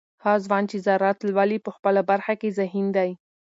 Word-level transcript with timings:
هغه 0.23 0.39
ځوان 0.45 0.63
چې 0.71 0.77
زراعت 0.85 1.19
لولي 1.27 1.57
په 1.65 1.71
خپله 1.75 2.01
برخه 2.09 2.33
کې 2.39 2.55
ذهین 2.57 2.87
دی. 2.97 3.09